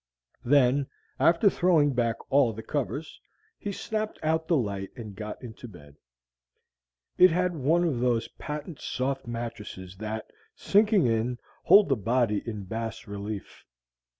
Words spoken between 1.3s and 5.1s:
throwing back all the covers, he snapped out the light